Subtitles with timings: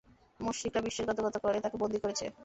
[0.39, 2.25] মুশরিকরা বিশ্বাসঘাতকতা করে তাঁকে বন্দী করেছে।